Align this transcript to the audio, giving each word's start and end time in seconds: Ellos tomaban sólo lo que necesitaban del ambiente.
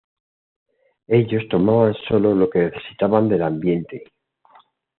Ellos 1.05 1.47
tomaban 1.47 1.93
sólo 2.07 2.33
lo 2.33 2.49
que 2.49 2.57
necesitaban 2.71 3.29
del 3.29 3.43
ambiente. 3.43 4.03